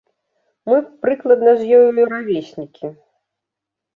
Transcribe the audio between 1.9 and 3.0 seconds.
равеснікі.